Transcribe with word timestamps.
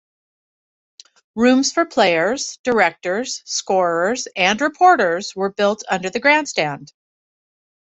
Rooms 1.35 1.71
for 1.71 1.85
players, 1.85 2.57
directors, 2.63 3.43
scorers, 3.45 4.27
and 4.35 4.59
reporters 4.59 5.35
were 5.35 5.51
built 5.51 5.83
under 5.91 6.09
the 6.09 6.19
grandstand. 6.19 6.91